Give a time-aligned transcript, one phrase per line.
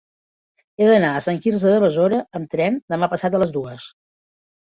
[0.79, 3.87] He d'anar a Sant Quirze de Besora amb tren demà passat a les dues.